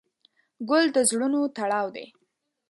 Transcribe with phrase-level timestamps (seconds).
[0.69, 2.07] ګل د زړونو تړاو دی.